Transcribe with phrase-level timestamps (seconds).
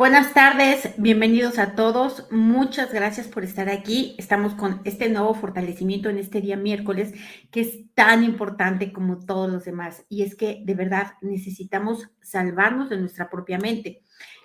[0.00, 2.26] Buenas tardes, bienvenidos a todos.
[2.30, 4.14] Muchas gracias por estar aquí.
[4.16, 7.12] Estamos con este nuevo fortalecimiento en este día miércoles
[7.50, 10.06] que es tan importante como todos los demás.
[10.08, 14.00] Y es que de verdad necesitamos salvarnos de nuestra propia mente.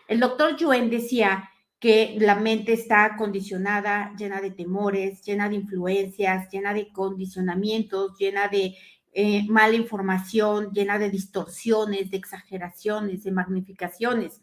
[0.09, 1.49] El doctor Yuen decía
[1.79, 8.49] que la mente está condicionada, llena de temores, llena de influencias, llena de condicionamientos, llena
[8.49, 8.75] de
[9.13, 14.41] eh, mala información, llena de distorsiones, de exageraciones, de magnificaciones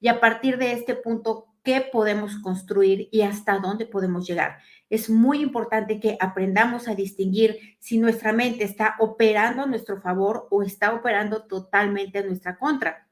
[0.00, 4.58] y a partir de este punto, ¿qué podemos construir y hasta dónde podemos llegar?
[4.88, 10.48] Es muy importante que aprendamos a distinguir si nuestra mente está operando a nuestro favor
[10.50, 13.06] o está operando totalmente a nuestra contra.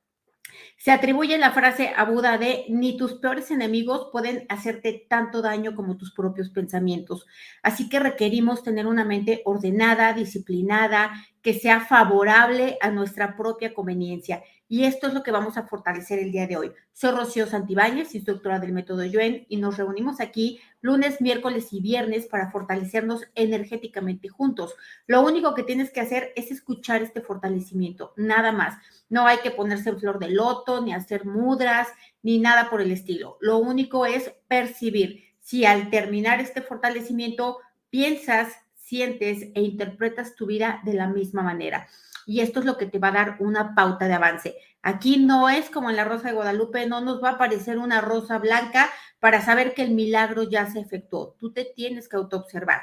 [0.77, 5.75] Se atribuye la frase a Buda de ni tus peores enemigos pueden hacerte tanto daño
[5.75, 7.27] como tus propios pensamientos.
[7.63, 14.43] Así que requerimos tener una mente ordenada, disciplinada, que sea favorable a nuestra propia conveniencia.
[14.71, 16.73] Y esto es lo que vamos a fortalecer el día de hoy.
[16.93, 22.27] Soy Rocío Santibáñez, instructora del método Yuen, y nos reunimos aquí lunes, miércoles y viernes
[22.27, 24.75] para fortalecernos energéticamente juntos.
[25.07, 28.77] Lo único que tienes que hacer es escuchar este fortalecimiento, nada más.
[29.09, 31.89] No hay que ponerse en flor de loto, ni hacer mudras,
[32.23, 33.39] ni nada por el estilo.
[33.41, 37.57] Lo único es percibir si al terminar este fortalecimiento
[37.89, 38.53] piensas,
[38.89, 41.87] sientes e interpretas tu vida de la misma manera
[42.29, 44.55] y esto es lo que te va a dar una pauta de avance.
[44.83, 48.03] Aquí no es como en la Rosa de Guadalupe, no nos va a aparecer una
[48.03, 51.37] rosa blanca para saber que el milagro ya se efectuó.
[51.41, 52.83] Tú te tienes que autoobservar.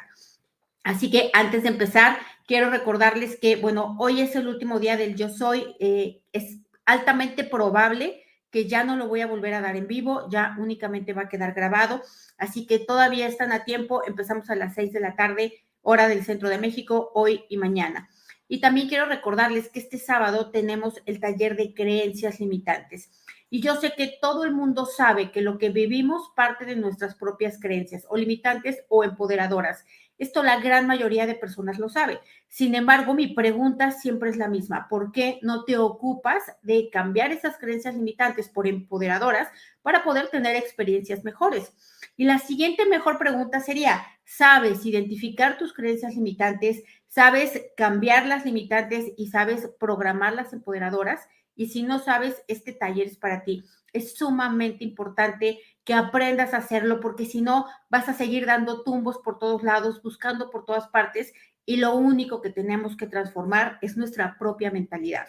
[0.84, 5.16] Así que antes de empezar, quiero recordarles que, bueno, hoy es el último día del
[5.16, 5.76] Yo Soy.
[5.80, 10.28] Eh, es altamente probable que ya no lo voy a volver a dar en vivo,
[10.28, 12.02] ya únicamente va a quedar grabado.
[12.40, 14.02] Así que todavía están a tiempo.
[14.08, 15.54] Empezamos a las seis de la tarde,
[15.86, 18.10] hora del centro de México, hoy y mañana.
[18.48, 23.12] Y también quiero recordarles que este sábado tenemos el taller de creencias limitantes.
[23.52, 27.16] Y yo sé que todo el mundo sabe que lo que vivimos parte de nuestras
[27.16, 29.86] propias creencias, o limitantes o empoderadoras.
[30.18, 32.20] Esto la gran mayoría de personas lo sabe.
[32.48, 34.88] Sin embargo, mi pregunta siempre es la misma.
[34.90, 39.50] ¿Por qué no te ocupas de cambiar esas creencias limitantes por empoderadoras
[39.82, 41.74] para poder tener experiencias mejores?
[42.18, 46.84] Y la siguiente mejor pregunta sería, ¿sabes identificar tus creencias limitantes?
[47.16, 51.22] sabes cambiar las limitantes y sabes programar las empoderadoras.
[51.56, 53.64] Y si no sabes, este taller es para ti.
[53.94, 59.20] Es sumamente importante que aprendas a hacerlo porque si no, vas a seguir dando tumbos
[59.20, 61.32] por todos lados, buscando por todas partes
[61.66, 65.28] y lo único que tenemos que transformar es nuestra propia mentalidad.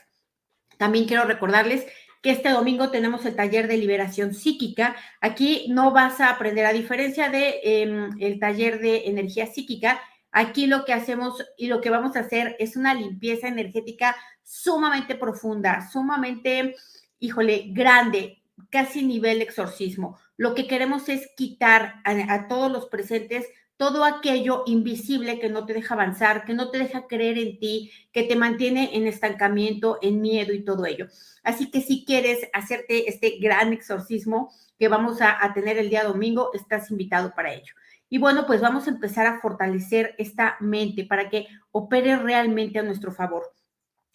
[0.79, 1.87] También quiero recordarles
[2.23, 4.97] que este domingo tenemos el taller de liberación psíquica.
[5.21, 10.01] Aquí no vas a aprender, a diferencia de em, el taller de energía psíquica,
[10.39, 15.15] Aquí lo que hacemos y lo que vamos a hacer es una limpieza energética sumamente
[15.15, 16.77] profunda, sumamente,
[17.19, 20.19] híjole, grande, casi nivel exorcismo.
[20.37, 23.47] Lo que queremos es quitar a, todos los presentes
[23.79, 27.91] todo aquello invisible que no te deja avanzar, que no te deja creer en ti,
[28.11, 31.09] que te mantiene en estancamiento, en miedo y todo ello.
[31.43, 36.53] Así que si quieres hacerte este gran exorcismo que vamos a tener el día domingo,
[36.55, 37.75] estás invitado para ello.
[38.09, 42.83] Y bueno, pues vamos a empezar a fortalecer esta mente para que opere realmente a
[42.83, 43.53] nuestro favor.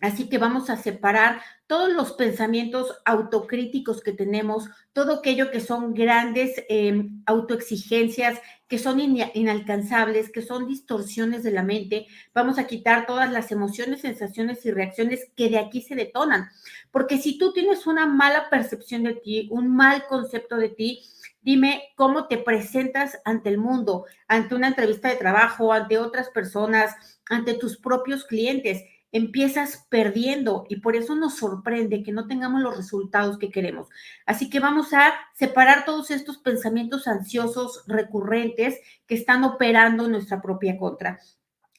[0.02, 5.94] Así que vamos a separar todos los pensamientos autocríticos que tenemos, todo aquello que son
[5.94, 12.08] grandes em, autoexigencias, que son inalcanzables, que son distorsiones de la mente.
[12.34, 16.50] Vamos a quitar todas las emociones, sensaciones y reacciones que de aquí se detonan.
[16.90, 21.04] Porque si tú tienes una mala percepción de ti, un mal concepto de ti,
[21.44, 26.96] Dime cómo te presentas ante el mundo, ante una entrevista de trabajo, ante otras personas,
[27.28, 28.84] ante tus propios clientes.
[29.12, 33.90] Empiezas perdiendo y por eso nos sorprende que no tengamos los resultados que queremos.
[34.26, 40.42] Así que vamos a separar todos estos pensamientos ansiosos recurrentes que están operando en nuestra
[40.42, 41.20] propia contra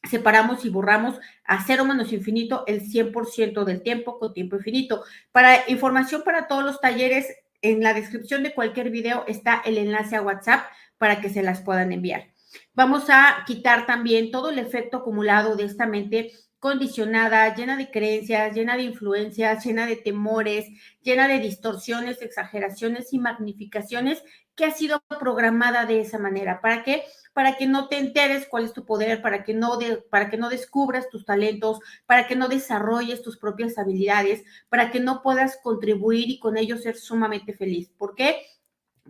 [0.08, 5.04] separamos y borramos a cero menos infinito el 100% del tiempo con tiempo infinito.
[5.30, 7.26] Para información para todos los talleres,
[7.62, 10.66] en la descripción de cualquier video está el enlace a WhatsApp
[10.98, 12.32] para que se las puedan enviar.
[12.74, 16.32] Vamos a quitar también todo el efecto acumulado de esta mente
[16.62, 20.66] condicionada, llena de creencias, llena de influencias, llena de temores,
[21.02, 24.22] llena de distorsiones, exageraciones y magnificaciones
[24.54, 26.60] que ha sido programada de esa manera.
[26.60, 27.02] ¿Para qué?
[27.32, 29.76] Para que no te enteres cuál es tu poder, para que no,
[30.08, 35.00] para que no descubras tus talentos, para que no desarrolles tus propias habilidades, para que
[35.00, 37.90] no puedas contribuir y con ello ser sumamente feliz.
[37.98, 38.36] ¿Por qué?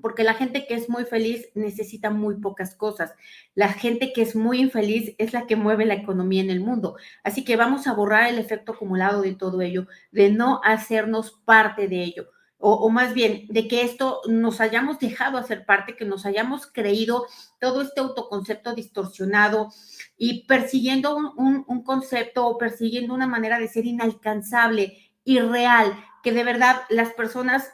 [0.00, 3.14] Porque la gente que es muy feliz necesita muy pocas cosas.
[3.54, 6.96] La gente que es muy infeliz es la que mueve la economía en el mundo.
[7.22, 11.88] Así que vamos a borrar el efecto acumulado de todo ello, de no hacernos parte
[11.88, 12.28] de ello
[12.64, 17.26] o, más bien de que esto nos hayamos dejado hacer parte, que nos hayamos creído
[17.60, 19.70] todo este autoconcepto distorsionado
[20.16, 25.92] y persiguiendo un, concepto o persiguiendo una manera de ser inalcanzable, irreal,
[26.22, 27.68] que de verdad las personas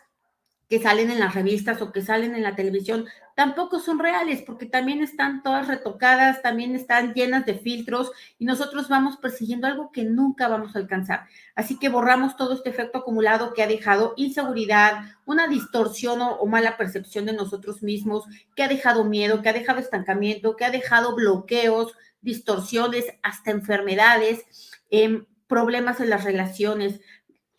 [0.69, 3.07] que salen en las revistas o que salen en la televisión
[3.39, 8.89] tampoco son reales porque también están todas retocadas, también están llenas de filtros y nosotros
[8.89, 11.27] vamos persiguiendo algo que nunca vamos a alcanzar.
[11.55, 16.77] Así que borramos todo este efecto acumulado que ha dejado inseguridad, una distorsión o, mala
[16.77, 18.25] percepción de nosotros mismos,
[18.57, 24.45] que ha dejado miedo, que ha dejado estancamiento, que ha dejado bloqueos, distorsiones, hasta enfermedades,
[24.91, 27.01] em, problemas en las relaciones,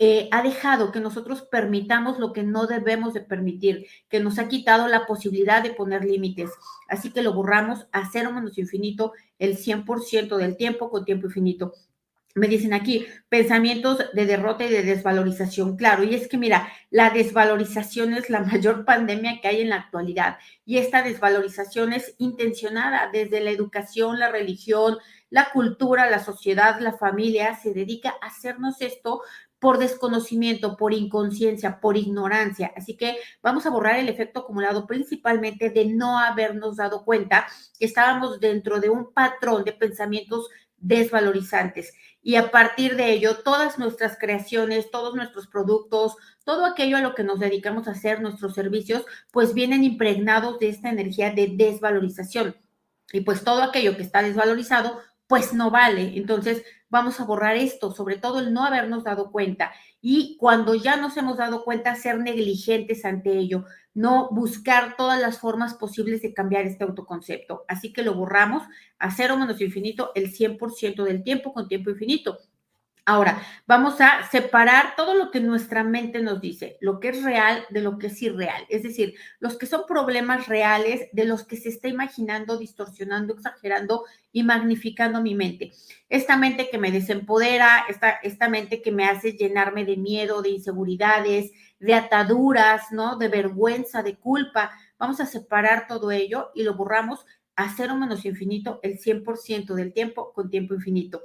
[0.02, 4.48] eh, ha dejado que nosotros permitamos lo que no debemos de permitir, que nos ha
[4.48, 6.50] quitado la posibilidad de poner límites.
[6.88, 11.74] Así que lo borramos a cero menos infinito el 100% del tiempo con tiempo infinito.
[12.36, 15.76] Me dicen aquí, pensamientos de derrota y de desvalorización.
[15.76, 19.78] Claro, y es que mira, la desvalorización es la mayor pandemia que hay en la
[19.78, 20.38] actualidad.
[20.64, 24.98] Y esta desvalorización es intencionada desde la educación, la religión,
[25.30, 29.22] la cultura, la sociedad, la familia, se dedica a hacernos esto
[29.60, 32.72] por desconocimiento, por inconsciencia, por ignorancia.
[32.76, 37.46] Así que vamos a borrar el efecto acumulado principalmente de no habernos dado cuenta
[37.78, 41.94] que estábamos dentro de un patrón de pensamientos desvalorizantes.
[42.22, 47.16] Y a partir de ello, todas nuestras creaciones, todos nuestros productos, todo aquello a lo
[47.16, 52.56] que nos dedicamos a hacer, nuestros servicios, pues vienen impregnados de esta energía de desvalorización.
[53.12, 56.18] Y pues todo aquello que está desvalorizado, pues no vale.
[56.18, 59.72] Entonces, vamos a borrar esto, sobre todo el no habernos dado cuenta.
[60.02, 65.40] Y cuando ya nos hemos dado cuenta, ser negligentes ante ello, no buscar todas las
[65.40, 67.66] formas posibles de cambiar este autoconcepto.
[67.68, 68.64] Así que lo borramos
[68.98, 72.40] a cero menos infinito el 100% del tiempo con tiempo infinito.
[73.10, 77.66] Ahora, vamos a separar todo lo que nuestra mente nos dice, lo que es real
[77.72, 78.68] de lo que es irreal.
[78.70, 84.06] Es decir, los que son problemas reales de los que se está imaginando, distorsionando, exagerando
[84.32, 85.72] y magnificando mi mente.
[86.08, 90.50] Esta mente que me desempodera, esta, esta mente que me hace llenarme de miedo, de
[90.50, 93.18] inseguridades, de ataduras, ¿no?
[93.18, 94.70] De vergüenza, de culpa.
[95.00, 97.26] Vamos a separar todo ello y lo borramos
[97.56, 101.24] a cero menos infinito el 100% del tiempo con tiempo infinito.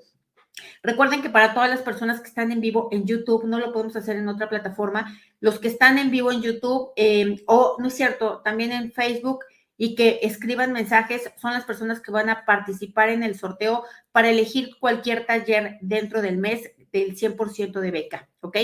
[0.82, 3.96] Recuerden que para todas las personas que están en vivo en YouTube, no lo podemos
[3.96, 5.18] hacer en otra plataforma.
[5.40, 9.44] Los que están en vivo en YouTube, em, o no es cierto, también en Facebook
[9.76, 14.30] y que escriban mensajes, son las personas que van a participar en el sorteo para
[14.30, 18.56] elegir cualquier taller dentro del mes del 100% de beca, ¿ok?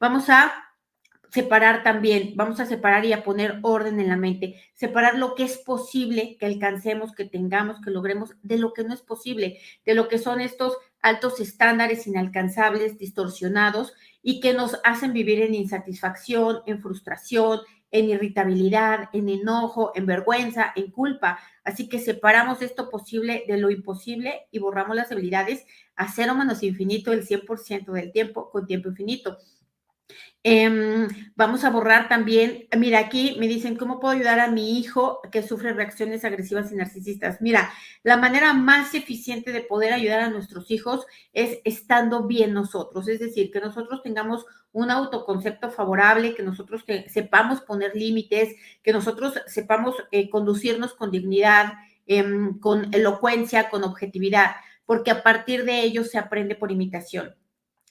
[0.00, 0.66] Vamos a
[1.30, 5.44] separar también, vamos a separar y a poner orden en la mente, separar lo que
[5.44, 9.94] es posible que alcancemos, que tengamos, que logremos, de lo que no es posible, de
[9.94, 16.58] lo que son estos altos estándares inalcanzables, distorsionados y que nos hacen vivir en insatisfacción,
[16.66, 17.60] en frustración,
[17.90, 21.38] en irritabilidad, en enojo, en vergüenza, en culpa.
[21.64, 25.64] Así que separamos esto posible de lo imposible y borramos las habilidades
[25.94, 29.38] a cero menos infinito el 100% del tiempo con tiempo infinito.
[30.48, 35.20] Em, vamos a borrar también, mira, aquí me dicen, ¿cómo puedo ayudar a mi hijo
[35.32, 37.40] que sufre reacciones agresivas y narcisistas?
[37.40, 37.72] Mira,
[38.04, 43.18] la manera más eficiente de poder ayudar a nuestros hijos es estando bien nosotros, es
[43.18, 48.54] decir, que nosotros tengamos un autoconcepto favorable, que nosotros sepamos poner límites,
[48.84, 51.72] que nosotros sepamos eh, conducirnos con dignidad,
[52.06, 57.34] em, con elocuencia, con objetividad, porque a partir de ello se aprende por imitación.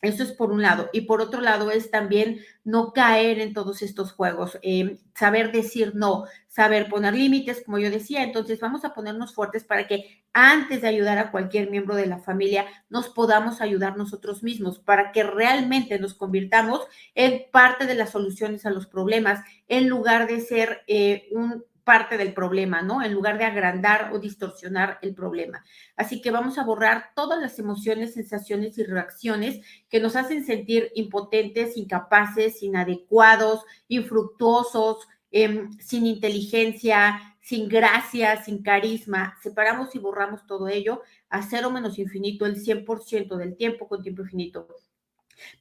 [0.06, 0.90] Eso es por un lado.
[0.94, 5.94] Y por otro lado es también no caer en todos estos juegos, eh, saber decir
[5.96, 8.24] no, saber poner límites, como yo decía.
[8.24, 12.20] Entonces vamos a ponernos fuertes para que antes de ayudar a cualquier miembro de la
[12.20, 16.82] familia, nos podamos ayudar nosotros mismos, para que realmente nos convirtamos
[17.16, 22.18] en parte de las soluciones a los problemas, en lugar de ser eh, un parte
[22.18, 23.01] del problema, ¿no?
[23.01, 25.63] En lugar de agrandar o distorsionar el problema.
[25.96, 30.92] Así que vamos a borrar todas las emociones, sensaciones y reacciones que nos hacen sentir
[30.96, 39.38] impotentes, incapaces, inadecuados, infructuosos, em, sin inteligencia, sin gracia, sin carisma.
[39.44, 44.24] Separamos y borramos todo ello a cero menos infinito el 100% del tiempo con tiempo
[44.24, 44.68] infinito.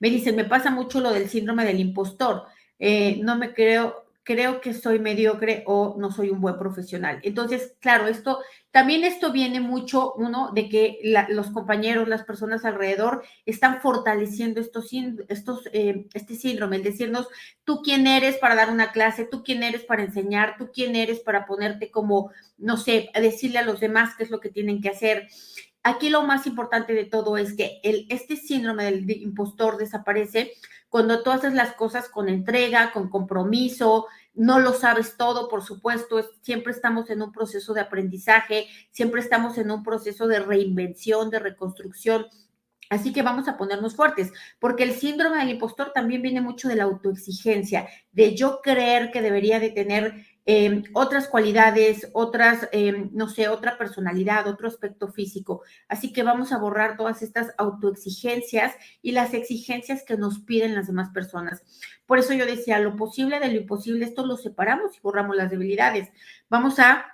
[0.01, 2.45] Me dicen, me pasa mucho lo del síndrome del impostor.
[2.79, 7.21] Eh, no me creo, creo que soy mediocre o no soy un buen profesional.
[7.23, 8.41] Entonces, claro, esto
[8.75, 14.91] también esto viene mucho, uno, de que los compañeros, las personas alrededor están fortaleciendo estos,
[15.29, 17.29] estos, eh, este síndrome, el decirnos,
[17.63, 21.21] tú quién eres para dar una clase, tú quién eres para enseñar, tú quién eres
[21.21, 24.89] para ponerte como, no sé, decirle a los demás qué es lo que tienen que
[24.89, 25.29] hacer.
[25.85, 30.51] Aquí lo más importante de todo es que el, este síndrome del impostor desaparece
[30.95, 36.25] cuando tú haces las cosas con entrega, con compromiso, no lo sabes todo, por supuesto,
[36.41, 41.41] siempre estamos en un proceso de aprendizaje, siempre estamos en un proceso de reinvención, de
[41.41, 42.27] reconstrucción.
[42.91, 46.77] Así que vamos a ponernos fuertes, porque el síndrome del impostor también viene mucho de
[46.77, 53.31] la autoexigencia, de yo creer que debería de tener Em, otras cualidades, otras, em, no
[53.31, 55.63] sé, otra personalidad, otro aspecto físico.
[55.89, 60.87] Así que vamos a borrar todas estas autoexigencias y las exigencias que nos piden las
[60.87, 61.63] demás personas.
[62.05, 65.51] Por eso yo decía, lo posible de lo imposible, esto lo separamos y borramos las
[65.51, 66.11] debilidades.
[66.51, 67.07] Vamos a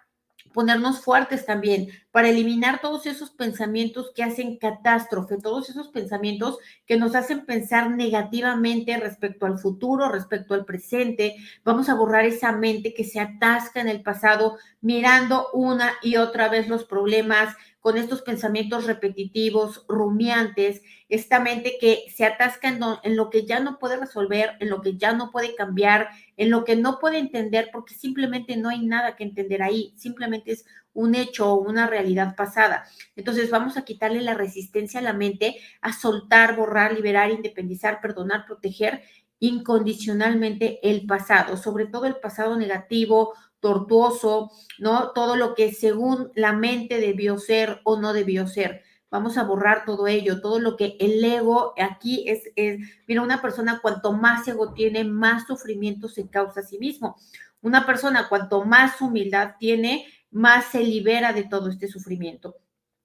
[0.52, 6.96] ponernos fuertes también, para eliminar todos esos pensamientos que hacen catástrofe, todos esos pensamientos que
[6.96, 11.36] nos hacen pensar negativamente respecto al futuro, respecto al presente.
[11.64, 16.48] Vamos a borrar esa mente que se atasca en el pasado, mirando una y otra
[16.48, 23.30] vez los problemas, con estos pensamientos repetitivos, rumiantes, esta mente que se atasca en, lo
[23.30, 26.76] que ya no puede resolver, en lo que ya no puede cambiar, en lo que
[26.76, 31.52] no puede entender, porque simplemente no hay nada que entender ahí, simplemente es un hecho
[31.52, 32.84] o una realidad pasada.
[33.16, 38.44] Entonces vamos a quitarle la resistencia a la mente a soltar, borrar, liberar, independizar, perdonar,
[38.46, 39.02] proteger
[39.38, 45.12] incondicionalmente el pasado, sobre todo el pasado negativo, tortuoso, ¿no?
[45.12, 48.82] Todo lo que según la mente debió ser o no debió ser.
[49.10, 52.78] Vamos a borrar todo ello, todo lo que el ego aquí es, es,
[53.08, 57.16] mira, una persona cuanto más ego tiene, más sufrimiento se causa a sí mismo.
[57.60, 62.56] Una persona cuanto más humildad tiene, más se libera de todo este sufrimiento.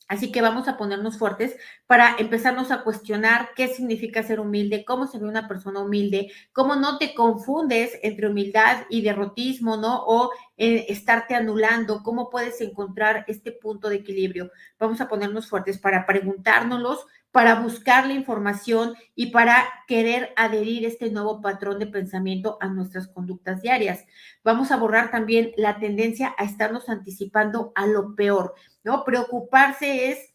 [0.07, 5.07] Así que vamos a ponernos fuertes para empezarnos a cuestionar qué significa ser humilde, cómo
[5.07, 10.03] se ve una persona humilde, cómo no te confundes entre humildad y derrotismo, ¿no?
[10.05, 14.51] O eh, estarte anulando, cómo puedes encontrar este punto de equilibrio.
[14.77, 21.11] Vamos a ponernos fuertes para preguntárnoslos, para buscar la información y para querer adherir este
[21.11, 24.05] nuevo patrón de pensamiento a nuestras conductas diarias.
[24.41, 29.03] Vamos a borrar también la tendencia a estarnos anticipando a lo peor, ¿no?
[29.03, 30.33] Preocuparse es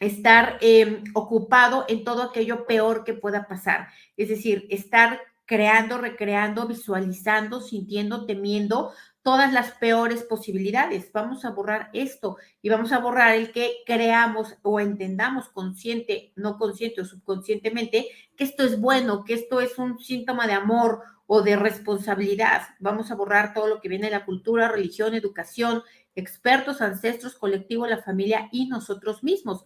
[0.00, 6.66] estar em, ocupado en todo aquello peor que pueda pasar, es decir, estar creando, recreando,
[6.66, 11.12] visualizando, sintiendo, temiendo todas las peores posibilidades.
[11.12, 16.58] Vamos a borrar esto y vamos a borrar el que creamos o entendamos consciente, no
[16.58, 21.42] consciente o subconscientemente, que esto es bueno, que esto es un síntoma de amor o
[21.42, 22.62] de responsabilidad.
[22.80, 25.84] Vamos a borrar todo lo que viene de la cultura, religión, educación,
[26.16, 29.64] expertos, ancestros, colectivo, la familia y nosotros mismos.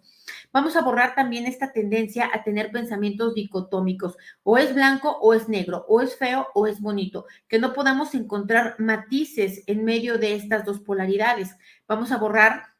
[0.52, 5.48] Vamos a borrar también esta tendencia a tener pensamientos dicotómicos, o es blanco o es
[5.48, 10.34] negro, o es feo o es bonito, que no podamos encontrar matices en medio de
[10.34, 11.56] estas dos polaridades.
[11.88, 12.73] Vamos a borrar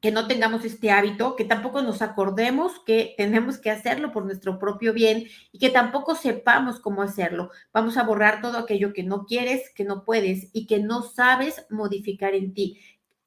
[0.00, 4.58] que no tengamos este hábito, que tampoco nos acordemos que tenemos que hacerlo por nuestro
[4.58, 7.50] propio bien y que tampoco sepamos cómo hacerlo.
[7.72, 11.66] Vamos a borrar todo aquello que no quieres, que no puedes y que no sabes
[11.70, 12.78] modificar en ti.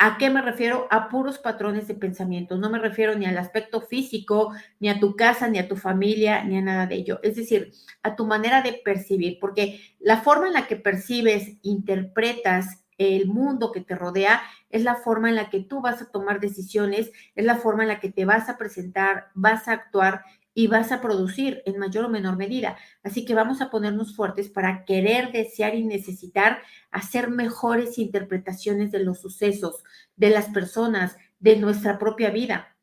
[0.01, 0.87] ¿A qué me refiero?
[0.91, 2.57] A puros patrones de pensamiento.
[2.57, 6.41] No me refiero ni al aspecto físico, ni a tu casa, ni a tu familia,
[6.45, 7.19] ni a nada de ello.
[7.21, 12.85] Es decir, a tu manera de percibir, porque la forma en la que percibes, interpretas
[12.99, 16.39] el mundo que te rodea es la forma en la que tú vas a tomar
[16.39, 20.67] decisiones, es la forma en la que te vas a presentar, vas a actuar y
[20.67, 22.77] vas a producir en mayor o menor medida.
[23.01, 26.59] Así que vamos a ponernos fuertes para querer, desear y necesitar
[26.91, 29.83] hacer mejores interpretaciones de los sucesos,
[30.17, 32.75] de las personas, de nuestra propia vida.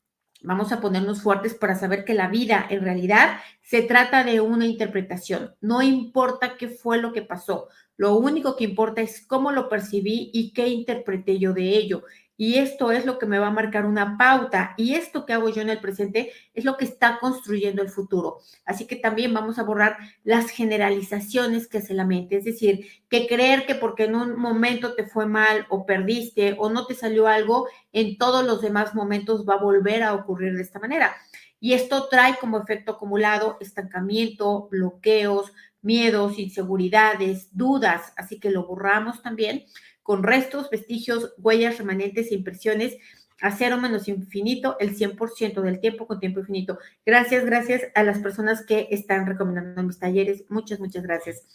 [0.42, 4.66] Vamos a ponernos fuertes para saber que la vida en realidad se trata de una
[4.66, 5.54] interpretación.
[5.60, 7.68] No importa qué fue lo que pasó.
[7.96, 12.04] Lo único que importa es cómo lo percibí y qué interpreté yo de ello
[12.36, 15.48] y esto es lo que me va a marcar una pauta y esto que hago
[15.48, 18.38] yo en el presente es lo que está construyendo el futuro.
[18.64, 23.26] Así que también vamos a borrar las generalizaciones que hace la mente, es decir, que
[23.26, 27.26] creer que porque en un momento te fue mal o perdiste o no te salió
[27.26, 31.16] algo, en todos los demás momentos va a volver a ocurrir de esta manera.
[31.58, 35.52] Y esto trae como efecto acumulado estancamiento, bloqueos,
[35.86, 39.64] miedos, inseguridades, dudas, así que lo borramos también
[40.02, 42.96] con restos, vestigios, huellas, remanentes e impresiones
[43.40, 46.78] a cero menos infinito el 100% del tiempo con tiempo infinito.
[47.04, 50.44] Gracias, gracias a las personas que están recomendando mis talleres.
[50.48, 51.46] Muchas, muchas gracias.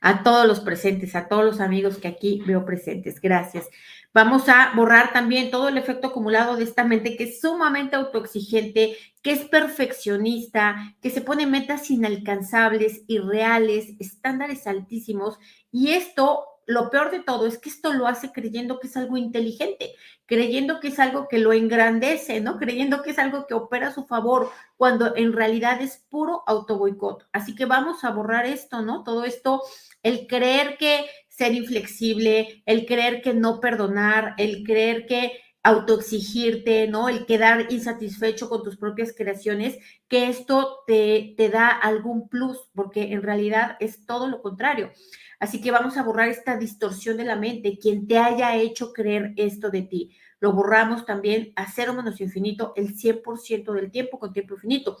[0.00, 3.20] A todos los presentes, a todos los amigos que aquí veo presentes.
[3.20, 3.68] Gracias.
[4.12, 8.96] Vamos a borrar también todo el efecto acumulado de esta mente que es sumamente autoexigente,
[9.22, 15.38] que es perfeccionista, que se pone metas inalcanzables, irreales, estándares altísimos.
[15.72, 19.16] Y esto lo peor de todo es que esto lo hace creyendo que es algo
[19.16, 19.94] inteligente,
[20.26, 22.58] creyendo que es algo que lo engrandece, ¿no?
[22.58, 27.26] Creyendo que es algo que opera a su favor, cuando en realidad es puro autoboicot.
[27.32, 29.04] Así que vamos a borrar esto, ¿no?
[29.04, 29.62] Todo esto,
[30.02, 35.32] el creer que ser inflexible, el creer que no perdonar, el creer que
[35.64, 37.08] autoexigirte, ¿no?
[37.08, 39.78] El quedar insatisfecho con tus propias creaciones,
[40.08, 44.92] que esto te, te da algún plus, porque en realidad es todo lo contrario.
[45.44, 49.34] Así que vamos a borrar esta distorsión de la mente, quien te haya hecho creer
[49.36, 50.16] esto de ti.
[50.40, 54.96] Lo borramos también a cero menos infinito el 100% del tiempo con tiempo infinito.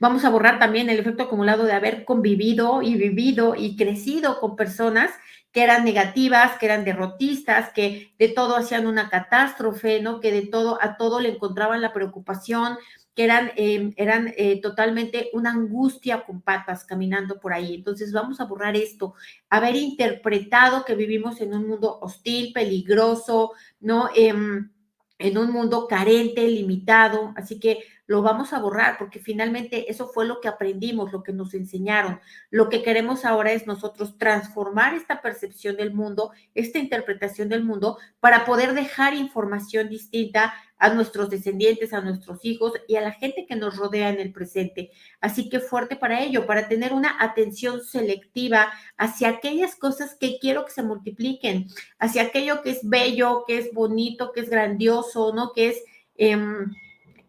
[0.00, 4.56] Vamos a borrar también el efecto acumulado de haber convivido y vivido y crecido con
[4.56, 5.12] personas
[5.52, 10.18] que eran negativas, que eran derrotistas, que de todo hacían una catástrofe, ¿no?
[10.18, 12.76] Que de todo a todo le encontraban la preocupación,
[13.14, 17.74] que eran, em, eran eh, totalmente una angustia con patas caminando por ahí.
[17.74, 19.14] Entonces vamos a borrar esto,
[19.48, 24.08] haber interpretado que vivimos en un mundo hostil, peligroso, ¿no?
[24.14, 24.70] Em,
[25.18, 27.32] en un mundo carente, limitado.
[27.36, 31.32] Así que lo vamos a borrar porque finalmente eso fue lo que aprendimos, lo que
[31.32, 32.20] nos enseñaron.
[32.50, 37.98] Lo que queremos ahora es nosotros transformar esta percepción del mundo, esta interpretación del mundo,
[38.20, 40.52] para poder dejar información distinta
[40.84, 44.32] a nuestros descendientes, a nuestros hijos y a la gente que nos rodea en el
[44.34, 44.90] presente.
[45.18, 50.66] Así que fuerte para ello, para tener una atención selectiva hacia aquellas cosas que quiero
[50.66, 55.52] que se multipliquen, hacia aquello que es bello, que es bonito, que es grandioso, ¿no?
[55.54, 55.82] Que es...
[56.16, 56.70] Em,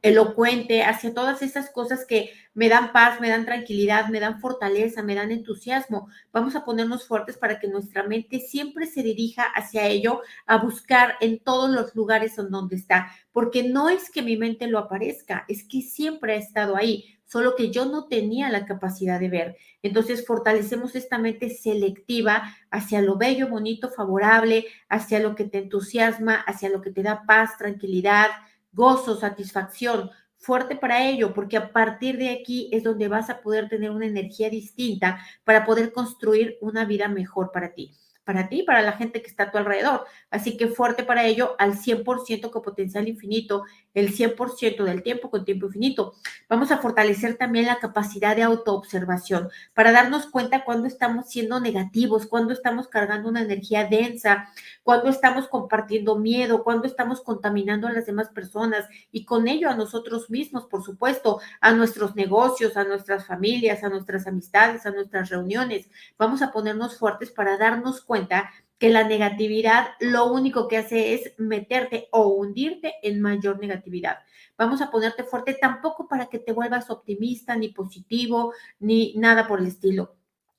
[0.05, 5.01] elocuente, hacia todas esas cosas que me dan paz, me dan tranquilidad, me dan fortaleza,
[5.01, 6.09] me dan entusiasmo.
[6.31, 11.15] Vamos a ponernos fuertes para que nuestra mente siempre se dirija hacia ello, a buscar
[11.21, 15.43] en todos los lugares en donde está, porque no es que mi mente lo aparezca,
[15.47, 19.57] es que siempre ha estado ahí solo que yo no tenía la capacidad de ver.
[19.81, 26.35] Entonces fortalecemos esta mente selectiva hacia lo bello, bonito, favorable, hacia lo que te entusiasma,
[26.35, 28.29] hacia lo que te da paz, tranquilidad,
[28.75, 33.67] gozo, satisfacción, fuerte para ello, porque a partir de aquí es donde vas a poder
[33.69, 37.91] tener una energía distinta para poder construir una vida mejor para ti
[38.25, 40.03] para ti, para la gente que está a tu alrededor.
[40.29, 43.63] Así que fuerte para ello al 100% con potencial infinito,
[43.95, 46.13] el 100% del tiempo con tiempo infinito.
[46.47, 52.27] Vamos a fortalecer también la capacidad de autoobservación para darnos cuenta cuando estamos siendo negativos,
[52.27, 54.49] cuando estamos cargando una energía densa,
[54.83, 59.75] cuando estamos compartiendo miedo, cuando estamos contaminando a las demás personas y con ello a
[59.75, 65.29] nosotros mismos, por supuesto, a nuestros negocios, a nuestras familias, a nuestras amistades, a nuestras
[65.29, 65.89] reuniones.
[66.17, 71.33] Vamos a ponernos fuertes para darnos cuenta que la negatividad lo único que hace es
[71.37, 74.19] meterte o hundirte en mayor negatividad.
[74.57, 79.59] Vamos a ponerte fuerte tampoco para que te vuelvas optimista, ni positivo, ni nada por
[79.59, 80.15] el estilo,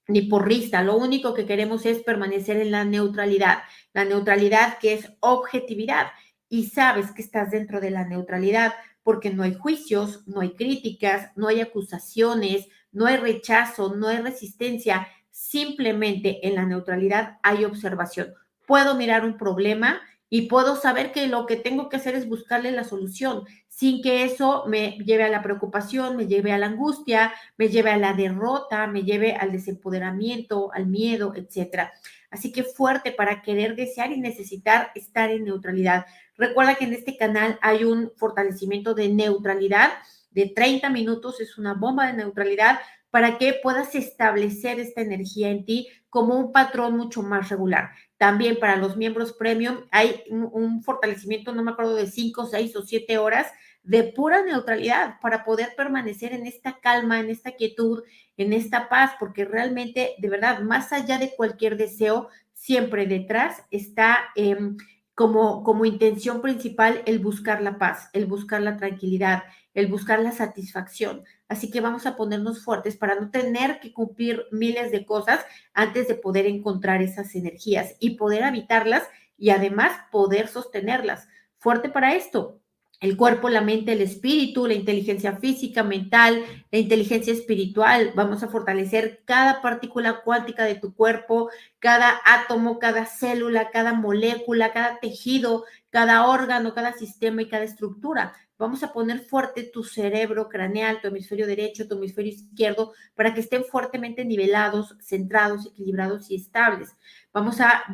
[0.08, 0.82] ni porrista.
[0.82, 3.58] Lo único que queremos es permanecer en la neutralidad,
[3.92, 6.08] la neutralidad que es objetividad.
[6.48, 11.30] Y sabes que estás dentro de la neutralidad porque no hay juicios, no hay críticas,
[11.36, 15.06] no hay acusaciones, no hay rechazo, no hay resistencia
[15.38, 18.32] Simplemente en la neutralidad hay observación.
[18.66, 22.72] Puedo mirar un problema y puedo saber que lo que tengo que hacer es buscarle
[22.72, 27.34] la solución sin que eso me lleve a la preocupación, me lleve a la angustia,
[27.58, 31.92] me lleve a la derrota, me lleve al desempoderamiento, al miedo, etcétera.
[32.30, 36.06] Así que fuerte para querer desear y necesitar estar en neutralidad.
[36.38, 39.90] Recuerda que en este canal hay un fortalecimiento de neutralidad
[40.30, 42.78] de 30 minutos, es una bomba de neutralidad
[43.10, 47.90] para que puedas establecer esta energía en ti como un patrón mucho más regular.
[48.16, 52.82] También para los miembros premium hay un, fortalecimiento, no me acuerdo, de 5, 6 o
[52.82, 53.46] 7 horas
[53.82, 58.02] de pura neutralidad para poder permanecer en esta calma, en esta quietud,
[58.36, 64.18] en esta paz, porque realmente, de verdad, más allá de cualquier deseo, siempre detrás está
[64.34, 64.76] em,
[65.14, 70.32] como, como intención principal el buscar la paz, el buscar la tranquilidad, el buscar la
[70.32, 71.24] satisfacción.
[71.48, 76.08] Así que vamos a ponernos fuertes para no tener que cumplir miles de cosas antes
[76.08, 79.04] de poder encontrar esas energías y poder habitarlas
[79.38, 81.28] y además poder sostenerlas.
[81.58, 82.60] Fuerte para esto.
[83.00, 88.12] El cuerpo, la mente, el espíritu, la inteligencia física, mental, la inteligencia espiritual.
[88.14, 94.72] Vamos a fortalecer cada partícula cuántica de tu cuerpo, cada átomo, cada célula, cada molécula,
[94.72, 100.48] cada tejido, cada órgano, cada sistema y cada estructura Vamos a poner fuerte tu cerebro
[100.48, 106.36] craneal, tu hemisferio derecho, tu hemisferio izquierdo, para que estén fuertemente nivelados, centrados, equilibrados y
[106.36, 106.96] estables.
[107.34, 107.84] Vamos a,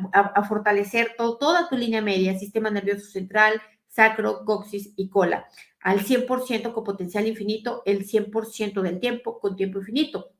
[0.47, 3.61] fortalecer toda tu línea media, sistema nervioso central,
[3.93, 5.47] sacro, coxis y cola,
[5.79, 10.31] al 100% con potencial infinito, el 100% del tiempo con tiempo infinito.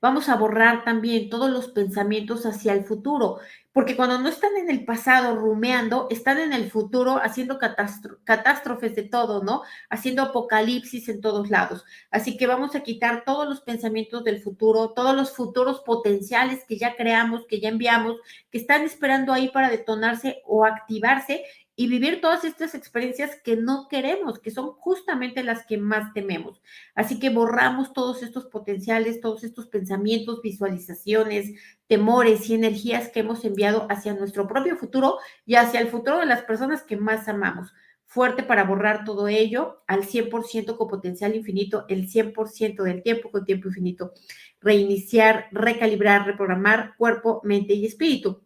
[0.00, 3.38] Vamos a borrar también todos los pensamientos hacia el futuro,
[3.72, 9.04] Porque cuando no están en el pasado rumeando, están en el futuro haciendo catástrofes de
[9.04, 9.62] todo, ¿no?
[9.88, 11.82] Haciendo apocalipsis en todos lados.
[12.10, 16.76] Así que vamos a quitar todos los pensamientos del futuro, todos los futuros potenciales que
[16.76, 18.18] ya creamos, que ya enviamos,
[18.50, 21.42] que están esperando ahí para detonarse o activarse
[21.74, 26.60] y vivir todas estas experiencias que no queremos, que son justamente las que más tememos.
[26.94, 31.52] Así que borramos todos estos potenciales, todos estos pensamientos, visualizaciones,
[31.86, 36.26] temores y energías que hemos enviado hacia nuestro propio futuro y hacia el futuro de
[36.26, 37.72] las personas que más amamos.
[38.04, 43.46] Fuerte para borrar todo ello al 100% con potencial infinito, el 100% del tiempo con
[43.46, 44.12] tiempo infinito.
[44.60, 48.42] Reiniciar, recalibrar, reprogramar cuerpo, mente y espíritu.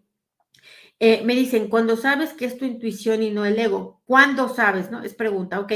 [0.99, 4.91] Eh, me dicen, cuando sabes que es tu intuición y no el ego, ¿cuándo sabes?
[4.91, 5.03] ¿No?
[5.03, 5.73] Es pregunta, ok.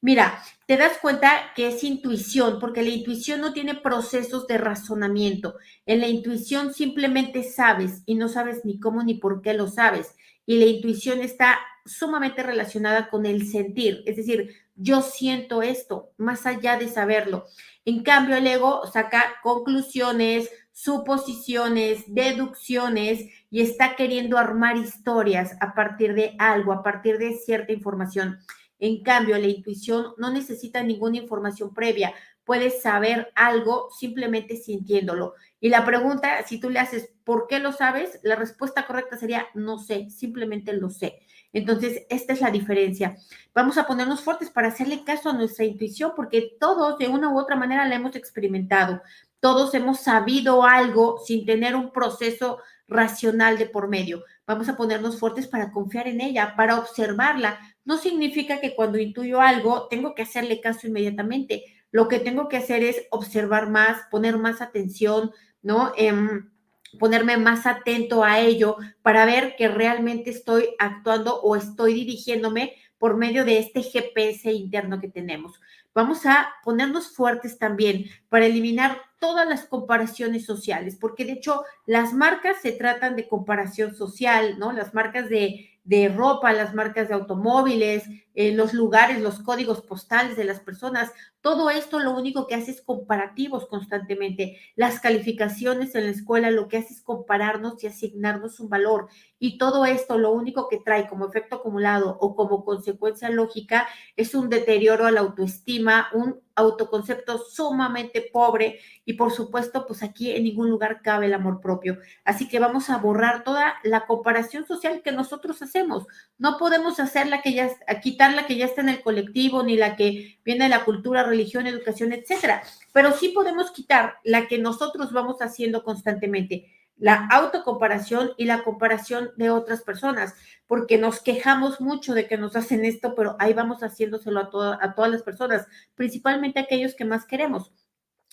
[0.00, 5.54] Mira, te das cuenta que es intuición, porque la intuición no tiene procesos de razonamiento.
[5.86, 10.16] En la intuición simplemente sabes y no sabes ni cómo ni por qué lo sabes.
[10.44, 16.46] Y la intuición está sumamente relacionada con el sentir, es decir, yo siento esto, más
[16.46, 17.44] allá de saberlo.
[17.84, 26.14] En cambio, el ego saca conclusiones, suposiciones, deducciones y está queriendo armar historias a partir
[26.14, 28.40] de algo, a partir de cierta información.
[28.80, 32.12] En cambio, la intuición no necesita ninguna información previa.
[32.44, 35.34] Puedes saber algo simplemente sintiéndolo.
[35.60, 38.20] Y la pregunta, si tú le haces, ¿por qué lo sabes?
[38.22, 41.20] La respuesta correcta sería, no sé, simplemente lo sé.
[41.54, 43.16] Entonces, esta es la diferencia.
[43.54, 47.38] Vamos a ponernos fuertes para hacerle caso a nuestra intuición, porque todos de una u
[47.38, 49.00] otra manera la hemos experimentado.
[49.40, 54.24] Todos hemos sabido algo sin tener un proceso racional de por medio.
[54.46, 57.58] Vamos a ponernos fuertes para confiar en ella, para observarla.
[57.84, 61.64] No significa que cuando intuyo algo tengo que hacerle caso inmediatamente.
[61.94, 65.30] Lo que tengo que hacer es observar más, poner más atención,
[65.62, 65.92] ¿no?
[65.96, 66.50] Em,
[66.98, 73.16] ponerme más atento a ello para ver que realmente estoy actuando o estoy dirigiéndome por
[73.16, 75.60] medio de este GPS interno que tenemos.
[75.94, 82.12] Vamos a ponernos fuertes también para eliminar todas las comparaciones sociales, porque de hecho las
[82.12, 84.72] marcas se tratan de comparación social, ¿no?
[84.72, 88.02] Las marcas de, de ropa, las marcas de automóviles,
[88.34, 91.12] eh, los lugares, los códigos postales de las personas.
[91.44, 94.58] Todo esto lo único que hace es comparativos constantemente.
[94.76, 99.08] Las calificaciones en la escuela lo que hace es compararnos y asignarnos un valor.
[99.38, 104.34] Y todo esto lo único que trae como efecto acumulado o como consecuencia lógica es
[104.34, 110.44] un deterioro a la autoestima, un autoconcepto sumamente pobre y por supuesto, pues aquí en
[110.44, 111.98] ningún lugar cabe el amor propio.
[112.24, 116.06] Así que vamos a borrar toda la comparación social que nosotros hacemos.
[116.38, 117.70] No podemos hacer la que ya,
[118.02, 121.24] quitar la que ya está en el colectivo, ni la que viene de la cultura,
[121.34, 122.62] religión, educación, etcétera.
[122.92, 129.30] Pero sí podemos quitar la que nosotros vamos haciendo constantemente la autocomparación y la comparación
[129.36, 130.34] de otras personas,
[130.66, 134.94] porque nos quejamos mucho de que nos hacen esto, pero ahí vamos haciéndoselo a, a
[134.94, 135.66] todas las personas,
[135.96, 137.72] principalmente aquellos que más queremos.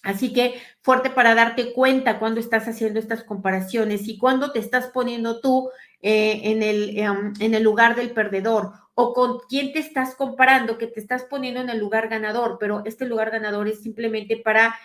[0.03, 4.87] Así que fuerte para darte cuenta cuando estás haciendo estas comparaciones y cuando te estás
[4.87, 5.69] poniendo tú
[6.01, 10.77] eh, en, el, em, en el lugar del perdedor o con quién te estás comparando,
[10.77, 14.75] que te estás poniendo en el lugar ganador, pero este lugar ganador es simplemente para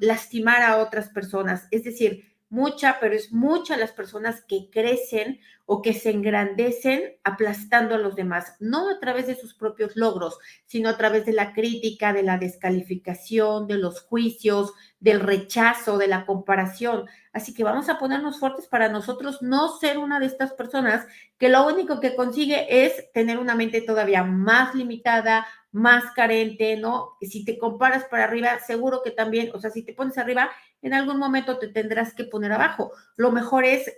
[0.00, 1.68] lastimar a otras personas.
[1.70, 7.94] Es decir, mucha, pero es mucha las personas que crecen o que se engrandecen aplastando
[7.94, 11.52] a los demás, no a través de sus propios logros, sino a través de la
[11.52, 17.06] crítica, de la descalificación, de los juicios, del rechazo, de la comparación.
[17.32, 21.06] Así que vamos a ponernos fuertes para nosotros no ser una de estas personas
[21.38, 27.16] que lo único que consigue es tener una mente todavía más limitada, más carente, ¿no?
[27.20, 30.50] Si te comparas para arriba, seguro que también, o sea, si te pones arriba,
[30.82, 32.92] en algún momento te tendrás que poner abajo.
[33.16, 33.92] Lo mejor es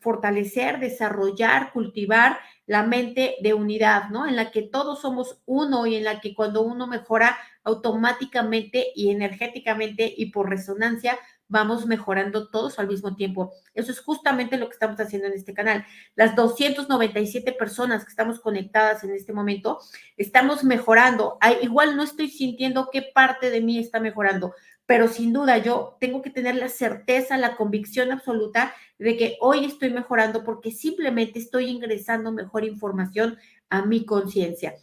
[0.00, 4.26] fortalecer, desarrollar, cultivar la mente de unidad, ¿no?
[4.26, 9.10] En la que todos somos uno y en la que cuando uno mejora automáticamente y
[9.10, 11.18] energéticamente y por resonancia,
[11.48, 13.52] vamos mejorando todos al mismo tiempo.
[13.74, 15.84] Eso es justamente lo que estamos haciendo en este canal.
[16.14, 19.78] Las 297 personas que estamos conectadas en este momento,
[20.16, 21.38] estamos mejorando.
[21.62, 24.54] igual no estoy sintiendo qué parte de mí está mejorando,
[24.86, 29.64] pero sin duda yo tengo que tener la certeza, la convicción absoluta de que hoy
[29.64, 34.74] estoy mejorando porque simplemente estoy ingresando mejor información a mi conciencia.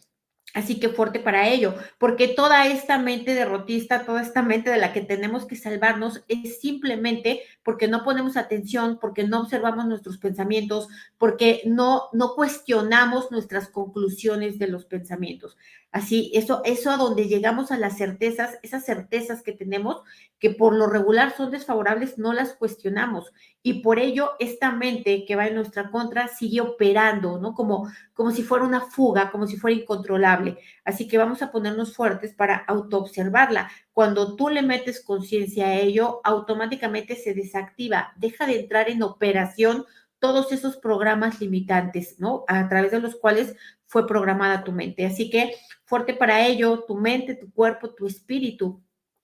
[0.54, 4.92] Así que fuerte para ello, porque toda esta mente derrotista, toda esta mente de la
[4.92, 10.86] que tenemos que salvarnos es simplemente porque no ponemos atención, porque no observamos nuestros pensamientos,
[11.18, 15.56] porque no, no cuestionamos nuestras conclusiones de los pensamientos.
[15.94, 20.02] Así, eso, eso a donde llegamos a las certezas, esas certezas que tenemos,
[20.40, 23.32] que por lo regular son desfavorables, no las cuestionamos.
[23.62, 27.54] Y por ello, esta mente que va en nuestra contra sigue operando, ¿no?
[27.54, 30.58] Como, como si fuera una fuga, como si fuera incontrolable.
[30.84, 33.70] Así que vamos a ponernos fuertes para autoobservarla.
[33.92, 39.84] Cuando tú le metes conciencia a ello, automáticamente se desactiva, deja de entrar en operación
[40.24, 42.46] todos esos programas limitantes, ¿no?
[42.48, 45.04] A través de los cuales fue programada tu mente.
[45.04, 48.82] Así que fuerte para ello, tu mente, tu cuerpo, tu espíritu.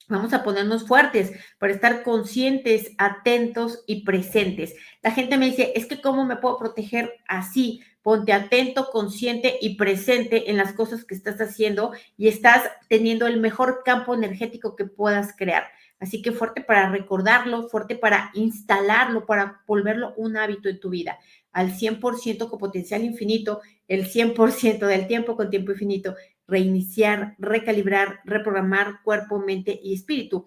[0.08, 4.74] Vamos a ponernos fuertes para estar conscientes, atentos y presentes.
[5.00, 7.80] La gente me dice, es que ¿cómo me puedo proteger así?
[8.02, 13.40] Ponte atento, consciente y presente en las cosas que estás haciendo y estás teniendo el
[13.40, 15.64] mejor campo energético que puedas crear.
[16.00, 21.18] Así que fuerte para recordarlo, fuerte para instalarlo, para volverlo un hábito en tu vida.
[21.52, 26.16] Al 100% con potencial infinito, el 100% del tiempo con tiempo infinito.
[26.48, 30.46] Reiniciar, recalibrar, reprogramar cuerpo, mente y espíritu.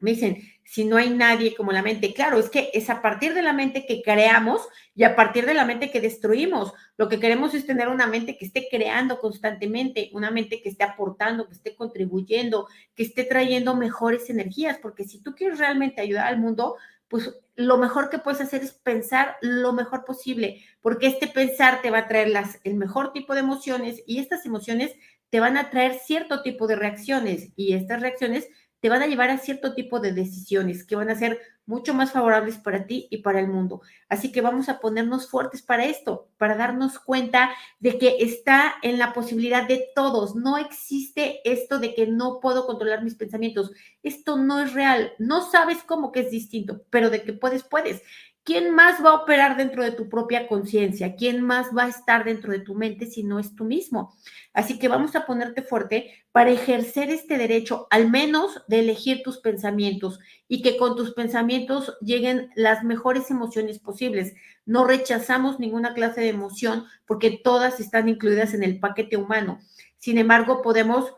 [0.00, 3.32] Me dicen, si no hay nadie como la mente, claro, es que es a partir
[3.32, 6.74] de la mente que creamos y a partir de la mente que destruimos.
[6.98, 10.84] Lo que queremos es tener una mente que esté creando constantemente, una mente que esté
[10.84, 16.26] aportando, que esté contribuyendo, que esté trayendo mejores energías, porque si tú quieres realmente ayudar
[16.26, 16.76] al mundo,
[17.08, 21.90] pues lo mejor que puedes hacer es pensar lo mejor posible, porque este pensar te
[21.90, 24.94] va a traer las, el mejor tipo de emociones y estas emociones
[25.30, 28.48] te van a traer cierto tipo de reacciones y estas reacciones
[28.80, 32.12] te van a llevar a cierto tipo de decisiones que van a ser mucho más
[32.12, 33.82] favorables para ti y para el mundo.
[34.08, 38.98] Así que vamos a ponernos fuertes para esto, para darnos cuenta de que está en
[38.98, 40.34] la posibilidad de todos.
[40.34, 43.70] No existe esto de que no puedo controlar mis pensamientos.
[44.02, 45.12] Esto no es real.
[45.18, 48.02] No sabes cómo que es distinto, pero de que puedes, puedes.
[48.48, 51.16] ¿Quién más va a operar dentro de tu propia conciencia?
[51.16, 54.16] ¿Quién más va a estar dentro de tu mente si no es tú mismo?
[54.54, 59.36] Así que vamos a ponerte fuerte para ejercer este derecho, al menos de elegir tus
[59.36, 64.32] pensamientos y que con tus pensamientos lleguen las mejores emociones posibles.
[64.64, 69.58] No rechazamos ninguna clase de emoción porque todas están incluidas en el paquete humano.
[69.98, 71.12] Sin embargo, podemos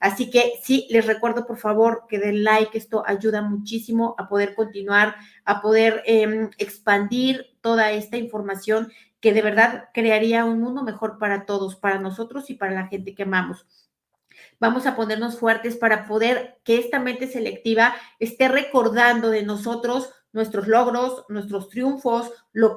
[0.00, 4.54] Así que sí, les recuerdo por favor que den like, esto ayuda muchísimo a poder
[4.54, 11.18] continuar, a poder em, expandir toda esta información que de verdad crearía un mundo mejor
[11.18, 13.66] para todos, para nosotros y para la gente que amamos
[14.60, 20.68] vamos a ponernos fuertes para poder que esta mente selectiva esté recordando de nosotros nuestros
[20.68, 22.30] logros, nuestros triunfos,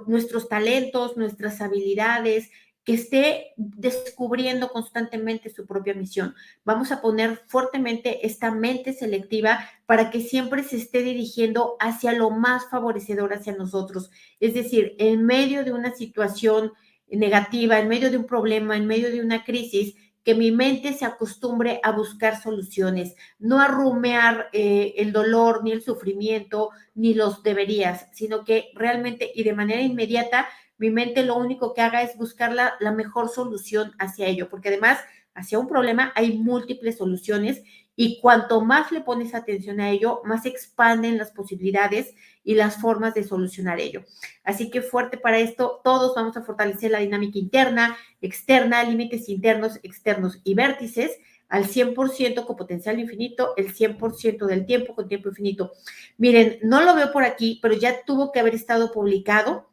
[0.07, 2.49] nuestros talentos, nuestras habilidades,
[2.83, 6.35] que esté descubriendo constantemente su propia misión.
[6.65, 12.29] Vamos a poner fuertemente esta mente selectiva para que siempre se esté dirigiendo hacia lo
[12.29, 14.11] más favorecedor hacia nosotros.
[14.39, 16.73] Es decir, en medio de una situación
[17.07, 21.05] negativa, en medio de un problema, en medio de una crisis, que mi mente se
[21.05, 27.43] acostumbre a buscar soluciones, no a rumear eh, el dolor, ni el sufrimiento, ni los
[27.43, 32.17] deberías, sino que realmente y de manera inmediata mi mente lo único que haga es
[32.17, 34.99] buscar la, la mejor solución hacia ello, porque además
[35.35, 37.63] hacia un problema hay múltiples soluciones
[37.95, 43.13] y cuanto más le pones atención a ello, más expanden las posibilidades y las formas
[43.13, 44.03] de solucionar ello.
[44.43, 49.79] Así que fuerte para esto, todos vamos a fortalecer la dinámica interna, externa, límites internos,
[49.83, 51.11] externos y vértices
[51.49, 55.71] al 100% con potencial infinito, el 100% del tiempo con tiempo infinito.
[56.17, 59.69] Miren, no lo veo por aquí, pero ya tuvo que haber estado publicado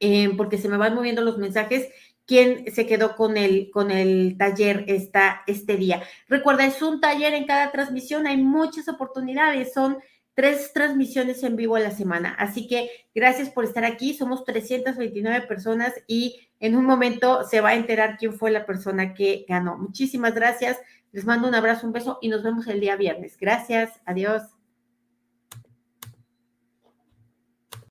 [0.00, 1.88] eh, porque se me van moviendo los mensajes
[2.26, 6.02] quién se quedó con el, con el taller esta, este día.
[6.28, 9.98] Recuerda, es un taller en cada transmisión, hay muchas oportunidades, son
[10.34, 12.34] tres transmisiones en vivo a la semana.
[12.38, 17.70] Así que gracias por estar aquí, somos 329 personas y en un momento se va
[17.70, 19.76] a enterar quién fue la persona que ganó.
[19.76, 20.78] Muchísimas gracias,
[21.12, 23.36] les mando un abrazo, un beso y nos vemos el día viernes.
[23.38, 24.53] Gracias, adiós.